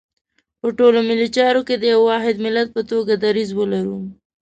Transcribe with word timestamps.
په 0.61 0.67
ټولو 0.77 0.99
ملي 1.09 1.27
چارو 1.37 1.61
کې 1.67 1.75
د 1.77 1.83
یو 1.93 2.01
واحد 2.09 2.35
ملت 2.45 2.67
په 2.75 2.81
توګه 2.91 3.13
دریځ 3.23 3.49
ولرو. 3.55 3.99